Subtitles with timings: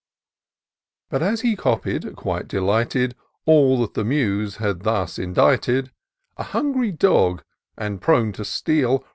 [1.11, 3.13] But as he copied, qmte delighted,
[3.45, 5.91] All that the Muse had thus indited,
[6.37, 7.43] A hungry dog,
[7.77, 9.05] and prone to steal.